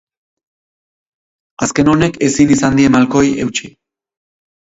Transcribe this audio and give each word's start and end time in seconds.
Azken 1.65 1.91
honek 1.93 2.17
ezin 2.29 2.53
izan 2.57 2.79
die 2.81 2.89
malkoei 2.95 3.29
eutsi. 3.45 3.69